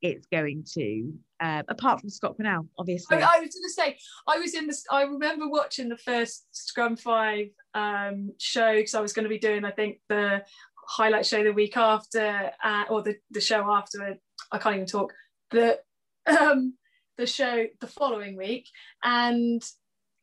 [0.02, 3.18] it's going to, uh, apart from Scott Quinnell, obviously.
[3.18, 6.46] I, I was going to say, I was in this, I remember watching the first
[6.50, 10.42] Scrum V um, show because I was going to be doing, I think, the
[10.88, 14.18] highlight show the week after, uh, or the, the show after,
[14.50, 15.14] I can't even talk,
[15.52, 15.78] the,
[16.26, 16.74] um,
[17.16, 18.68] the show the following week.
[19.04, 19.62] And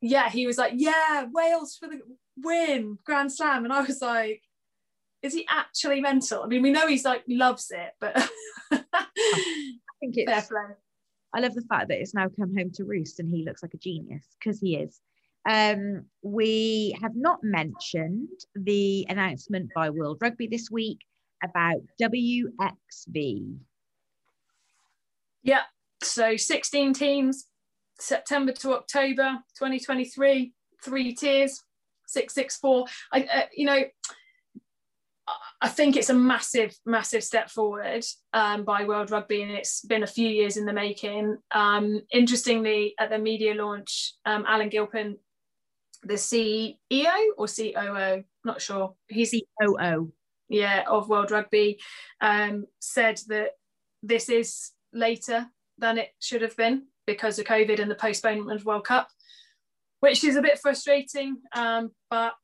[0.01, 2.01] yeah, he was like, yeah, Wales for the
[2.37, 3.63] win, Grand Slam.
[3.63, 4.41] And I was like,
[5.21, 6.43] is he actually mental?
[6.43, 8.15] I mean, we know he's like loves it, but
[8.71, 8.83] I
[9.99, 10.75] think it's fair play.
[11.33, 13.73] I love the fact that it's now come home to roost and he looks like
[13.73, 14.99] a genius because he is.
[15.47, 20.99] Um, we have not mentioned the announcement by World Rugby this week
[21.43, 23.57] about WXV.
[25.43, 25.61] Yeah,
[26.01, 27.47] so 16 teams,
[27.99, 30.53] September to October 2023,
[30.83, 31.63] three tiers,
[32.07, 32.85] 664.
[33.13, 33.83] I, uh, you know,
[35.61, 40.03] I think it's a massive, massive step forward um, by World Rugby, and it's been
[40.03, 41.37] a few years in the making.
[41.51, 45.17] Um, interestingly, at the media launch, um, Alan Gilpin,
[46.03, 46.75] the CEO
[47.37, 50.13] or COO, not sure, he's COO,
[50.47, 51.79] yeah, of World Rugby,
[52.21, 53.51] um, said that
[54.01, 58.65] this is later than it should have been because of COVID and the postponement of
[58.65, 59.09] World Cup,
[59.99, 62.35] which is a bit frustrating, um, but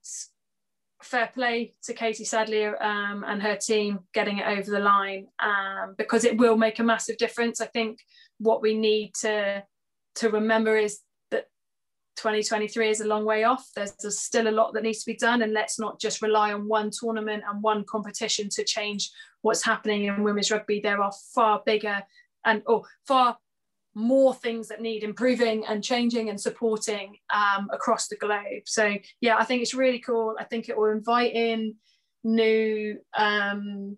[1.06, 5.96] fair play to Katie Sadleir um, and her team getting it over the line um,
[5.98, 7.62] because it will make a massive difference.
[7.62, 8.00] I think
[8.40, 9.64] what we need to
[10.16, 11.00] to remember is
[11.32, 11.46] that
[12.18, 13.70] 2023 is a long way off.
[13.76, 16.54] There's, there's still a lot that needs to be done, and let's not just rely
[16.54, 20.80] on one tournament and one competition to change what's happening in women's rugby.
[20.80, 22.02] There are far bigger
[22.46, 23.38] and oh, far
[23.96, 28.64] more things that need improving and changing and supporting um, across the globe.
[28.66, 30.36] So yeah, I think it's really cool.
[30.38, 31.76] I think it will invite in
[32.24, 33.98] new um,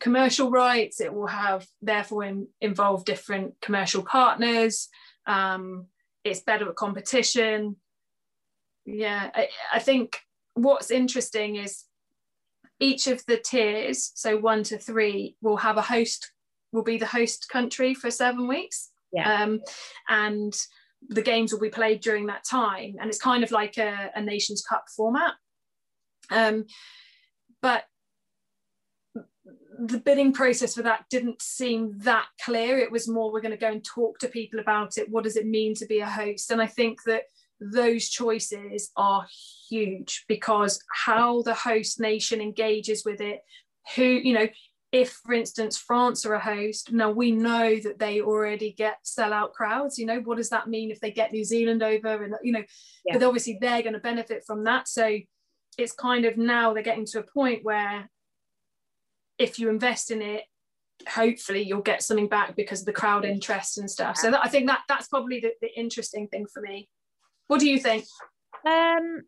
[0.00, 1.00] commercial rights.
[1.00, 4.88] It will have therefore in, involve different commercial partners.
[5.26, 5.86] Um,
[6.24, 7.76] it's better at competition.
[8.86, 10.18] Yeah, I, I think
[10.54, 11.84] what's interesting is
[12.80, 16.32] each of the tiers, so one to three, will have a host
[16.72, 18.90] will be the host country for seven weeks.
[19.12, 19.42] Yeah.
[19.42, 19.60] Um,
[20.08, 20.54] and
[21.08, 22.96] the games will be played during that time.
[23.00, 25.34] And it's kind of like a, a Nations Cup format.
[26.30, 26.66] Um,
[27.62, 27.84] but
[29.78, 32.78] the bidding process for that didn't seem that clear.
[32.78, 35.10] It was more we're going to go and talk to people about it.
[35.10, 36.50] What does it mean to be a host?
[36.50, 37.24] And I think that
[37.60, 39.26] those choices are
[39.68, 43.40] huge because how the host nation engages with it,
[43.94, 44.48] who, you know,
[44.92, 49.52] if for instance France are a host, now we know that they already get sellout
[49.52, 49.98] crowds.
[49.98, 52.22] You know, what does that mean if they get New Zealand over?
[52.24, 52.64] And you know,
[53.04, 53.14] yeah.
[53.14, 54.88] but obviously they're going to benefit from that.
[54.88, 55.18] So
[55.76, 58.08] it's kind of now they're getting to a point where
[59.38, 60.44] if you invest in it,
[61.08, 64.16] hopefully you'll get something back because of the crowd interest and stuff.
[64.16, 66.88] So that, I think that that's probably the, the interesting thing for me.
[67.48, 68.04] What do you think?
[68.66, 69.22] Um,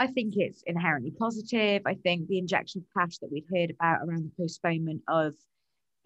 [0.00, 1.82] I think it's inherently positive.
[1.86, 5.34] I think the injection of cash that we've heard about around the postponement of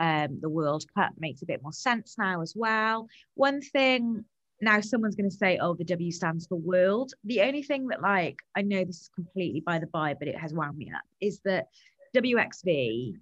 [0.00, 3.06] um, the World Cup makes a bit more sense now as well.
[3.34, 4.24] One thing
[4.60, 7.12] now, someone's going to say, oh, the W stands for world.
[7.24, 10.38] The only thing that, like, I know this is completely by the by, but it
[10.38, 11.68] has wound me up is that
[12.16, 13.14] WXV,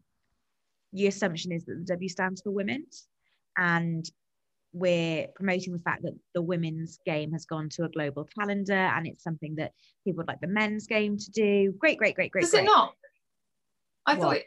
[0.94, 3.08] the assumption is that the W stands for women's.
[3.58, 4.10] And
[4.72, 9.06] we're promoting the fact that the women's game has gone to a global calendar and
[9.06, 9.72] it's something that
[10.04, 11.72] people would like the men's game to do.
[11.78, 12.42] Great, great, great, great.
[12.42, 12.62] Does great.
[12.62, 12.94] it not?
[14.06, 14.20] I what?
[14.20, 14.46] thought it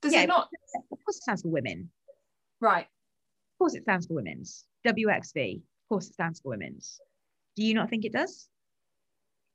[0.00, 0.48] does yeah, it not?
[0.92, 1.90] Of course it stands for women.
[2.60, 2.84] Right.
[2.84, 4.64] Of course it stands for women's.
[4.86, 5.56] WXV.
[5.56, 7.00] Of course it stands for women's.
[7.56, 8.48] Do you not think it does?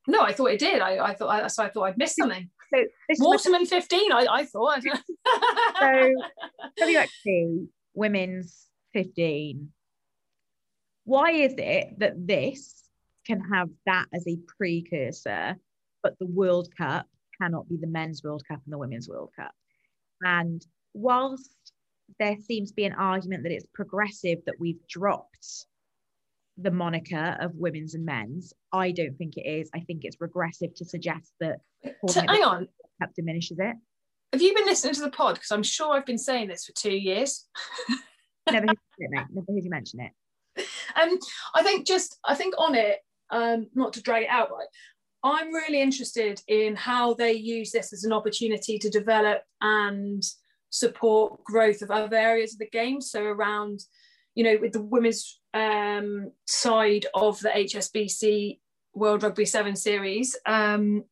[0.08, 0.82] No, I thought it did.
[0.82, 2.50] I, I thought I, so I thought I'd missed something.
[2.74, 2.84] So
[3.20, 4.82] Waterman 15, I, I thought.
[5.80, 6.14] so
[6.82, 9.70] WXV, women's 15.
[11.06, 12.84] Why is it that this
[13.26, 15.58] can have that as a precursor,
[16.02, 17.08] but the World Cup
[17.42, 19.52] cannot be the men's World Cup and the women's World Cup?
[20.22, 21.50] And whilst
[22.20, 25.66] there seems to be an argument that it's progressive that we've dropped
[26.58, 28.54] the moniker of women's and men's.
[28.72, 29.70] I don't think it is.
[29.74, 31.58] I think it's regressive to suggest that.
[32.08, 32.68] So, hang on.
[33.02, 33.76] Cup diminishes it.
[34.32, 35.36] Have you been listening to the pod?
[35.36, 37.48] Because I'm sure I've been saying this for two years.
[38.50, 38.78] Never heard.
[39.00, 40.12] Never heard you mention it.
[41.04, 41.20] Um,
[41.54, 44.68] I think just I think on it, um, not to drag it out, right?
[45.24, 50.22] I'm really interested in how they use this as an opportunity to develop and
[50.70, 53.00] support growth of other areas of the game.
[53.00, 53.82] So around,
[54.36, 58.60] you know, with the women's um, side of the HSBC
[58.94, 61.06] World Rugby Seven Series, um,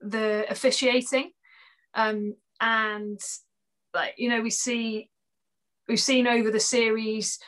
[0.00, 1.32] the officiating,
[1.94, 3.20] um, and
[3.94, 5.10] like you know, we see
[5.88, 7.38] we've seen over the series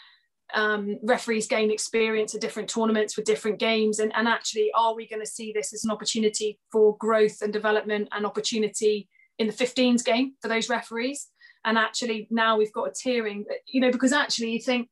[0.54, 5.08] um, referees gain experience at different tournaments with different games, and, and actually, are we
[5.08, 9.52] going to see this as an opportunity for growth and development and opportunity in the
[9.52, 11.28] 15s game for those referees?
[11.64, 14.88] And actually, now we've got a tiering, you know, because actually, you think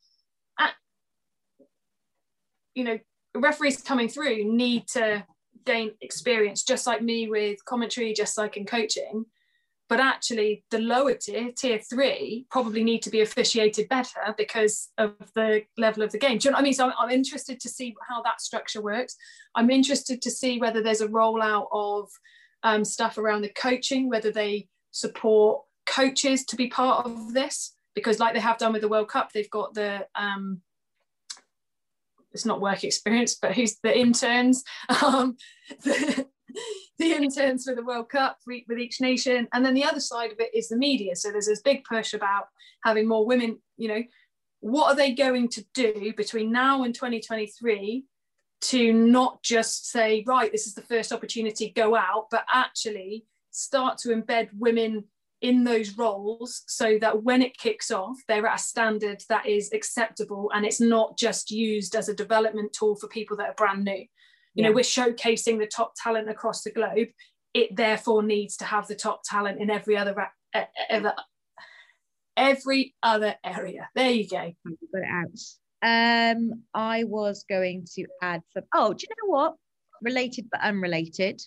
[2.74, 2.98] you know,
[3.34, 5.24] referees coming through need to
[5.64, 9.24] gain experience, just like me with commentary, just like in coaching.
[9.88, 15.12] But actually, the lower tier, tier three, probably need to be officiated better because of
[15.34, 16.38] the level of the game.
[16.38, 16.72] Do you know what I mean?
[16.72, 19.16] So I'm, I'm interested to see how that structure works.
[19.54, 22.08] I'm interested to see whether there's a rollout of
[22.62, 28.18] um, stuff around the coaching, whether they support coaches to be part of this, because
[28.18, 30.62] like they have done with the World Cup, they've got the um,
[32.32, 34.64] it's not work experience, but who's the interns,
[35.02, 35.36] um,
[35.84, 36.26] the,
[36.98, 39.48] the, interns for the World Cup with each nation.
[39.52, 41.16] And then the other side of it is the media.
[41.16, 42.44] So there's this big push about
[42.84, 44.02] having more women, you know,
[44.60, 48.04] what are they going to do between now and 2023
[48.62, 53.98] to not just say, right, this is the first opportunity, go out, but actually start
[53.98, 55.04] to embed women
[55.40, 59.72] in those roles so that when it kicks off, they're at a standard that is
[59.72, 63.84] acceptable and it's not just used as a development tool for people that are brand
[63.84, 64.06] new.
[64.54, 64.68] You yeah.
[64.68, 67.08] know, we're showcasing the top talent across the globe.
[67.54, 70.14] It therefore needs to have the top talent in every other
[70.88, 71.14] ever,
[72.36, 73.88] every other area.
[73.94, 74.52] There you go.
[74.64, 76.36] Got it out.
[76.36, 78.64] Um, I was going to add some.
[78.74, 79.54] Oh, do you know what?
[80.02, 81.40] Related but unrelated.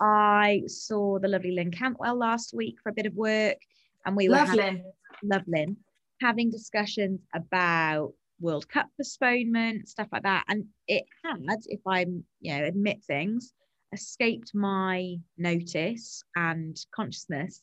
[0.00, 3.56] I saw the lovely Lynne Cantwell last week for a bit of work,
[4.04, 4.92] and we were lovely, having,
[5.22, 5.76] lovely,
[6.20, 10.44] having discussions about World Cup postponement, stuff like that.
[10.48, 13.52] And it had, if I'm, you know, admit things,
[13.92, 17.62] escaped my notice and consciousness.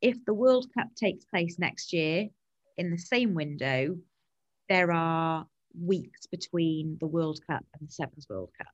[0.00, 2.28] If the World Cup takes place next year
[2.76, 3.96] in the same window,
[4.68, 5.46] there are
[5.78, 8.72] weeks between the World Cup and the Sevens World Cup.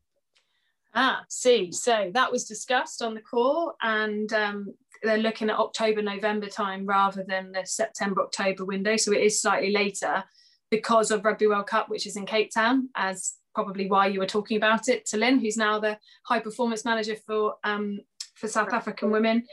[0.94, 4.72] Ah, see, so that was discussed on the call, and um,
[5.02, 8.96] they're looking at October, November time rather than the September, October window.
[8.96, 10.24] So it is slightly later
[10.70, 14.26] because of Rugby World Cup, which is in Cape Town, as probably why you were
[14.26, 18.00] talking about it to Lynne, who's now the high performance manager for um,
[18.34, 19.44] for South African women.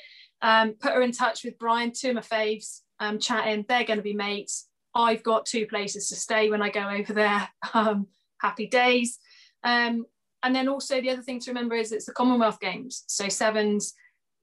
[0.42, 3.66] Um, put her in touch with Brian, two of my faves, um, chatting.
[3.68, 4.68] They're going to be mates.
[4.94, 7.48] I've got two places to stay when I go over there.
[7.74, 8.08] Um,
[8.40, 9.20] happy days.
[9.64, 10.06] Um,
[10.44, 13.06] and then also the other thing to remember is it's the Commonwealth Games.
[13.08, 13.94] So sevens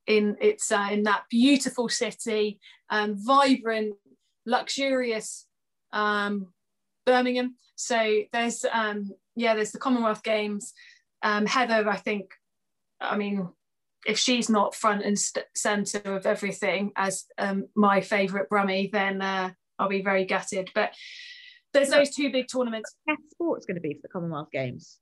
[0.07, 2.59] in it's uh, in that beautiful city,
[2.89, 3.95] um, vibrant,
[4.47, 5.47] luxurious
[5.93, 6.49] um,
[7.11, 7.57] Birmingham.
[7.77, 10.73] So there's um, yeah, there's the Commonwealth Games.
[11.23, 12.31] Um, Heather, I think,
[13.01, 13.49] I mean,
[14.07, 19.21] if she's not front and st- centre of everything as um, my favourite Brummie, then
[19.21, 20.71] uh, I'll be very gutted.
[20.75, 20.95] But
[21.73, 22.95] there's those two big tournaments.
[23.07, 24.99] Guest sport's going to be for the Commonwealth Games.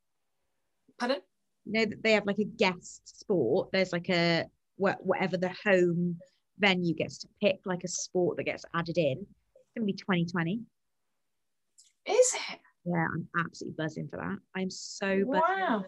[0.98, 1.20] Pardon?
[1.66, 3.68] You know that they have like a guest sport.
[3.72, 4.46] There's like a
[4.76, 6.18] whatever the home
[6.58, 9.18] venue gets to pick, like a sport that gets added in.
[9.18, 10.60] It's going to be 2020.
[12.06, 12.58] Is it?
[12.84, 14.38] Yeah, I'm absolutely buzzing for that.
[14.56, 15.26] I'm so buzzing.
[15.26, 15.84] Wow.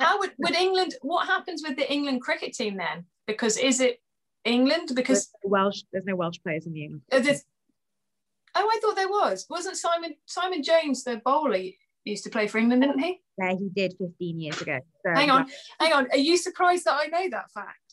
[0.00, 3.04] How would, would England, what happens with the England cricket team then?
[3.26, 4.00] Because is it
[4.44, 4.90] England?
[4.94, 7.02] Because there's no Welsh, there's no Welsh players in the England.
[7.12, 9.46] oh, I thought there was.
[9.48, 11.60] Wasn't Simon Simon Jones the bowler
[12.04, 13.20] used to play for England, didn't he?
[13.38, 14.78] Yeah, he did 15 years ago.
[15.04, 15.46] So, hang on,
[15.78, 16.08] hang on.
[16.10, 17.87] Are you surprised that I know that fact?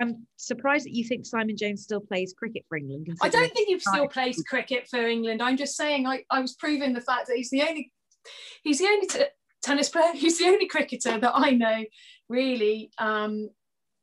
[0.00, 3.06] I'm surprised that you think Simon Jones still plays cricket for England.
[3.22, 5.40] I don't think he still plays cricket for England.
[5.40, 7.92] I'm just saying I, I was proving the fact that he's the only
[8.62, 9.24] he's the only t-
[9.62, 10.12] tennis player.
[10.14, 11.84] He's the only cricketer that I know
[12.28, 12.90] really.
[12.98, 13.50] Um,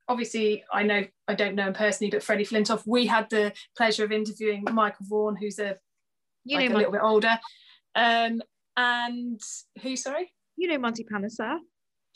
[0.07, 2.83] obviously, I know I don't know him personally, but Freddie Flintoff.
[2.85, 5.77] We had the pleasure of interviewing Michael Vaughan, who's a
[6.43, 7.39] you like know a little bit older.
[7.95, 8.41] Um,
[8.77, 9.39] and
[9.81, 9.95] who?
[9.95, 11.57] Sorry, you know Monty Panesar.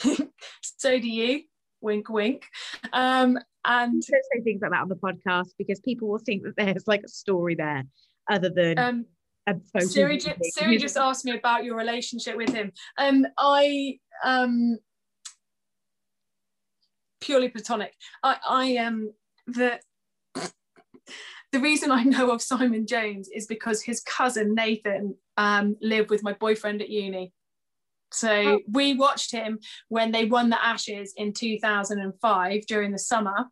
[0.62, 1.44] so do you.
[1.82, 2.48] Wink, wink.
[2.94, 6.54] Um, and don't say things like that on the podcast because people will think that
[6.58, 7.84] there's like a story there,
[8.30, 8.78] other than.
[8.78, 9.06] Um,
[9.78, 12.72] Siri, just, Siri just asked me about your relationship with him.
[12.98, 14.80] Um, I um,
[17.22, 17.94] purely platonic.
[18.24, 19.14] I, I am um,
[19.48, 19.80] the
[21.52, 26.24] the reason I know of Simon Jones is because his cousin Nathan um, lived with
[26.24, 27.32] my boyfriend at uni.
[28.16, 28.60] So oh.
[28.72, 29.60] we watched him
[29.90, 33.46] when they won the Ashes in 2005 during the summer.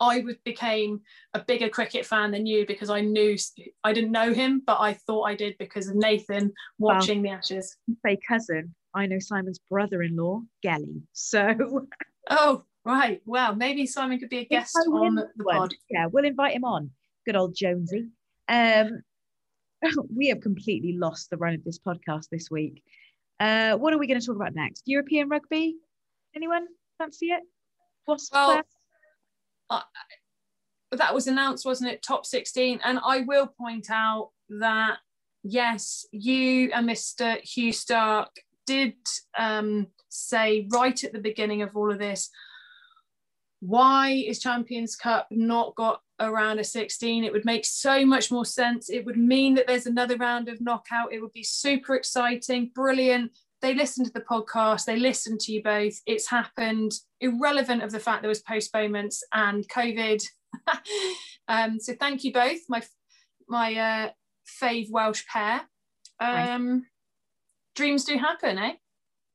[0.00, 1.00] I became
[1.34, 3.36] a bigger cricket fan than you because I knew
[3.84, 7.76] I didn't know him, but I thought I did because of Nathan watching the Ashes.
[8.04, 11.02] Say cousin, I know Simon's brother-in-law, Gelly.
[11.12, 11.54] So,
[12.30, 15.74] oh right, well maybe Simon could be a guest on the pod.
[15.90, 16.90] Yeah, we'll invite him on.
[17.26, 18.08] Good old Jonesy.
[18.48, 19.02] Um,
[20.14, 22.82] we have completely lost the run of this podcast this week.
[23.40, 24.82] Uh, what are we going to talk about next?
[24.84, 25.76] European rugby?
[26.36, 26.66] Anyone
[26.98, 27.42] fancy it?
[28.04, 28.62] What's well,
[29.70, 29.80] uh,
[30.92, 32.02] that was announced, wasn't it?
[32.02, 32.80] Top 16.
[32.84, 34.98] And I will point out that,
[35.42, 37.40] yes, you and Mr.
[37.40, 38.30] Hugh Stark
[38.66, 38.94] did
[39.38, 42.30] um, say right at the beginning of all of this,
[43.60, 47.24] why is Champions Cup not got around a 16?
[47.24, 48.88] It would make so much more sense.
[48.88, 51.12] It would mean that there's another round of knockout.
[51.12, 53.32] It would be super exciting, brilliant.
[53.60, 56.00] They listened to the podcast, they listened to you both.
[56.06, 60.24] It's happened, irrelevant of the fact there was postponements and COVID.
[61.48, 62.82] um, so thank you both, my
[63.46, 64.10] my uh,
[64.62, 65.62] fave Welsh pair.
[66.18, 66.86] Um,
[67.74, 68.72] dreams do happen, eh?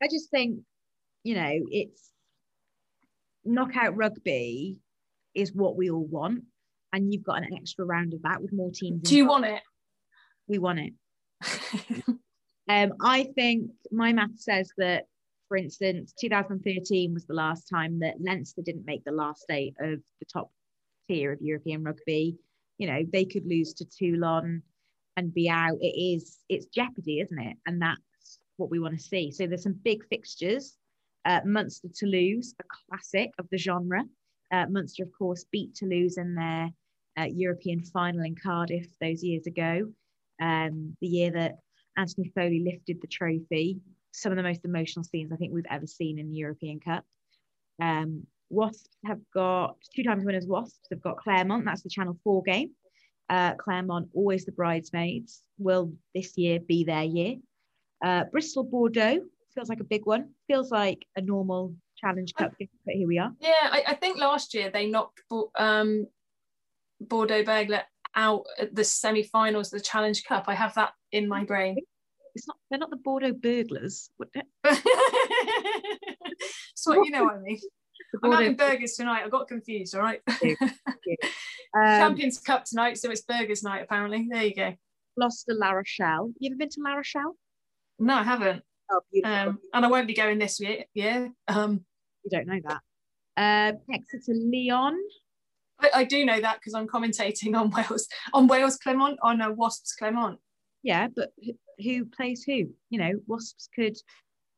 [0.01, 0.59] I just think,
[1.23, 2.11] you know, it's
[3.45, 4.77] knockout rugby
[5.33, 6.43] is what we all want,
[6.93, 9.01] and you've got an extra round of that with more teams.
[9.03, 9.61] Do you want it?
[10.47, 10.93] We want it.
[12.69, 15.05] um, I think my math says that,
[15.47, 19.99] for instance, 2013 was the last time that Leinster didn't make the last eight of
[20.19, 20.51] the top
[21.07, 22.37] tier of European rugby.
[22.77, 24.63] You know, they could lose to Toulon
[25.17, 25.77] and be out.
[25.81, 27.57] It is, it's jeopardy, isn't it?
[27.65, 29.31] And that's what we want to see.
[29.31, 30.77] So there's some big fixtures
[31.25, 34.03] uh, Munster Toulouse, a classic of the genre.
[34.51, 36.69] Uh, Munster, of course, beat Toulouse in their
[37.17, 39.91] uh, European final in Cardiff those years ago.
[40.41, 41.57] Um, the year that
[41.97, 43.79] Anthony Foley lifted the trophy.
[44.11, 47.03] Some of the most emotional scenes I think we've ever seen in the European Cup.
[47.81, 50.45] Um, Wasps have got two times winners.
[50.45, 51.65] Wasps have got Clermont.
[51.65, 52.71] That's the Channel Four game.
[53.29, 57.37] Uh, Clermont, always the bridesmaids, will this year be their year.
[58.03, 59.21] Uh, Bristol Bordeaux
[59.55, 60.29] feels like a big one.
[60.47, 63.31] Feels like a normal Challenge Cup I, but here we are.
[63.39, 65.21] Yeah, I, I think last year they knocked
[65.57, 66.07] um,
[66.99, 67.81] Bordeaux Bègles
[68.15, 70.45] out at the semi-finals of the Challenge Cup.
[70.47, 71.77] I have that in my brain.
[72.35, 72.57] It's not.
[72.69, 74.09] They're not the Bordeaux burglars.
[76.75, 77.59] so you know what I mean.
[78.23, 79.23] I'm having burgers tonight.
[79.25, 79.95] I got confused.
[79.95, 80.21] All right.
[80.27, 80.67] um,
[81.73, 83.83] Champions Cup tonight, so it's burgers night.
[83.83, 84.73] Apparently, there you go.
[85.17, 86.31] Lost to La Rochelle.
[86.39, 87.37] You ever been to La Rochelle?
[87.99, 88.63] No, I haven't.
[88.91, 89.01] Oh.
[89.23, 90.85] Um, and I won't be going this year.
[90.93, 91.27] Yeah.
[91.47, 91.85] Um,
[92.23, 92.81] you don't know that.
[93.37, 94.97] Um, Exeter Lyon.
[95.79, 99.51] I, I, do know that because I'm commentating on Wales on Wales Clermont on a
[99.51, 100.39] Wasps Clermont.
[100.83, 101.31] Yeah, but
[101.83, 102.69] who plays who?
[102.89, 103.97] You know, Wasps could.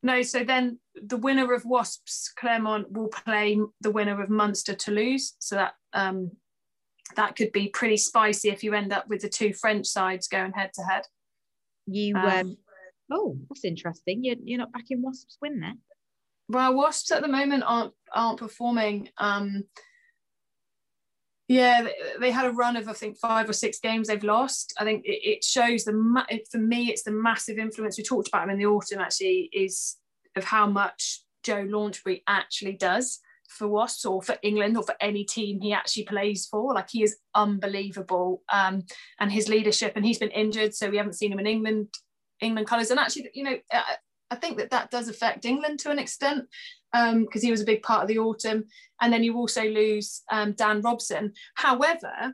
[0.04, 5.36] No, so then the winner of Wasps Clermont will play the winner of Munster Toulouse.
[5.40, 6.32] So that um,
[7.16, 10.52] that could be pretty spicy if you end up with the two French sides going
[10.52, 11.04] head to head.
[11.88, 12.58] You um, um,
[13.12, 14.24] oh, that's interesting.
[14.24, 15.76] You're you're not back in Wasps win there.
[16.50, 19.10] Well, Wasps at the moment aren't aren't performing.
[19.18, 19.64] Um,
[21.48, 21.88] yeah,
[22.20, 24.74] they had a run of I think five or six games they've lost.
[24.80, 28.50] I think it, shows the for me it's the massive influence we talked about him
[28.52, 29.96] in the autumn actually is
[30.36, 35.24] of how much Joe Launchbury actually does for Wasps or for England or for any
[35.24, 36.74] team he actually plays for.
[36.74, 38.84] Like he is unbelievable, um,
[39.20, 39.94] and his leadership.
[39.96, 41.88] And he's been injured, so we haven't seen him in England
[42.42, 42.92] England colours.
[42.92, 43.96] And actually, you know, I,
[44.32, 46.46] I think that that does affect England to an extent
[46.92, 48.66] because um, he was a big part of the autumn.
[49.02, 51.34] And then you also lose um, Dan Robson.
[51.56, 52.34] However,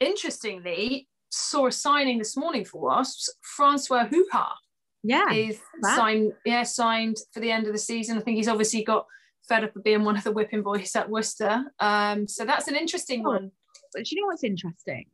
[0.00, 4.58] interestingly, saw a signing this morning for Wasps, Francois Houhard.
[5.02, 6.32] Yeah, is signed.
[6.44, 8.18] Yeah, signed for the end of the season.
[8.18, 9.06] I think he's obviously got
[9.48, 11.64] fed up of being one of the whipping boys at Worcester.
[11.78, 13.52] Um, so that's an interesting oh, one.
[13.92, 15.04] But do you know what's interesting?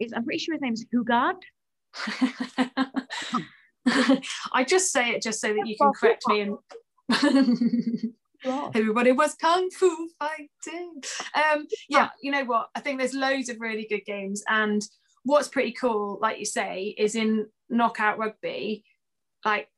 [0.00, 1.36] Is I'm pretty sure his name's Hougaard.
[4.52, 6.56] I just say it just so that you can correct me and
[8.74, 11.02] everybody was kung fu fighting.
[11.34, 12.68] Um, yeah, you know what?
[12.74, 14.82] I think there's loads of really good games, and
[15.24, 18.84] what's pretty cool, like you say, is in knockout rugby,
[19.44, 19.68] like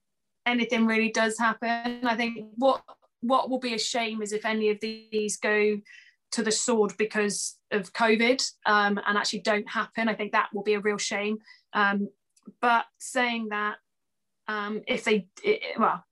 [0.44, 2.06] anything really does happen.
[2.06, 2.82] I think what
[3.20, 5.80] what will be a shame is if any of these go
[6.32, 10.08] to the sword because of COVID um, and actually don't happen.
[10.08, 11.38] I think that will be a real shame.
[11.72, 12.08] Um,
[12.60, 13.76] but saying that,
[14.48, 16.04] um, if they, it, well,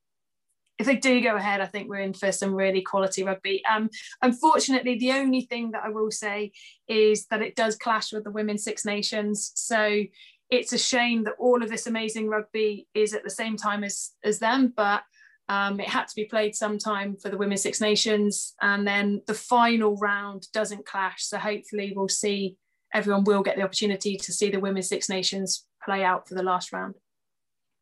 [0.78, 3.62] if they do go ahead, I think we're in for some really quality rugby.
[3.64, 3.90] Um,
[4.22, 6.52] unfortunately, the only thing that I will say
[6.88, 9.52] is that it does clash with the Women's Six Nations.
[9.54, 10.02] So
[10.50, 14.12] it's a shame that all of this amazing rugby is at the same time as,
[14.24, 15.02] as them, but
[15.48, 19.34] um, it had to be played sometime for the Women's Six Nations, and then the
[19.34, 21.24] final round doesn't clash.
[21.24, 22.56] So hopefully, we'll see
[22.94, 26.42] everyone will get the opportunity to see the Women's Six Nations play out for the
[26.42, 26.94] last round.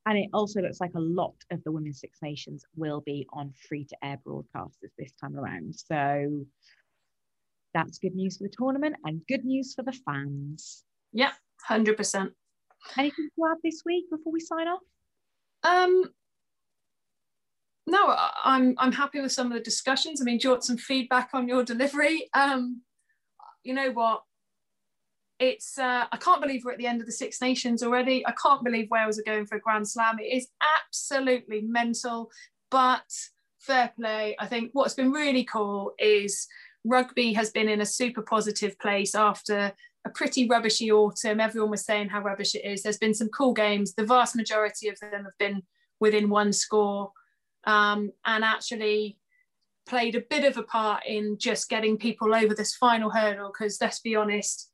[0.07, 3.53] And it also looks like a lot of the Women's Six Nations will be on
[3.69, 5.77] free to air broadcasters this time around.
[5.77, 6.45] So
[7.73, 10.83] that's good news for the tournament and good news for the fans.
[11.13, 11.33] Yeah,
[11.71, 12.31] 100%.
[12.99, 14.81] Anything to add this week before we sign off?
[15.63, 16.05] Um,
[17.87, 20.21] no, I'm I'm happy with some of the discussions.
[20.21, 22.29] I mean, do you want some feedback on your delivery?
[22.35, 22.83] Um,
[23.65, 24.23] you know what?
[25.41, 28.25] It's uh, I can't believe we're at the end of the Six Nations already.
[28.27, 30.19] I can't believe Wales are going for a Grand Slam.
[30.21, 30.49] It is
[30.87, 32.31] absolutely mental,
[32.71, 33.03] but
[33.59, 34.37] fair play.
[34.39, 36.47] I think what's been really cool is
[36.85, 39.73] rugby has been in a super positive place after
[40.05, 41.41] a pretty rubbishy autumn.
[41.41, 42.83] Everyone was saying how rubbish it is.
[42.83, 43.95] There's been some cool games.
[43.95, 45.63] The vast majority of them have been
[46.01, 47.13] within one score
[47.65, 49.19] um, and actually
[49.87, 53.53] played a bit of a part in just getting people over this final hurdle.
[53.53, 54.71] Because let's be honest,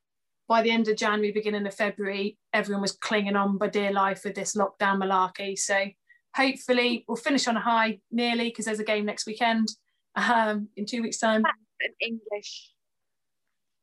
[0.49, 4.23] by the end of January, beginning of February, everyone was clinging on by dear life
[4.25, 5.59] with this lockdown malarkey.
[5.59, 5.87] So
[6.35, 9.69] hopefully we'll finish on a high nearly because there's a game next weekend
[10.17, 11.43] um, in two weeks' time.
[11.81, 12.73] An English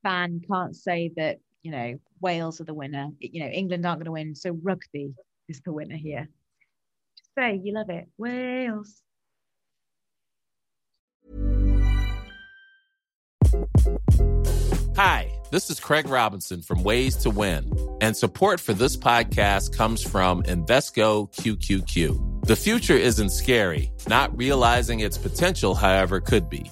[0.03, 3.09] fan can't say that, you know, Wales are the winner.
[3.19, 4.35] You know, England aren't going to win.
[4.35, 5.13] So rugby
[5.47, 6.27] is the winner here
[7.37, 8.07] say you love it.
[8.17, 9.01] Wales.
[14.95, 17.69] Hi, this is Craig Robinson from Ways to Win,
[17.99, 22.45] and support for this podcast comes from Invesco QQQ.
[22.45, 26.71] The future isn't scary, not realizing its potential, however, could be.